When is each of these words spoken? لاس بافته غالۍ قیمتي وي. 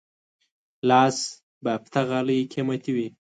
لاس 0.89 1.17
بافته 1.63 1.99
غالۍ 2.09 2.39
قیمتي 2.53 2.91
وي. 2.95 3.07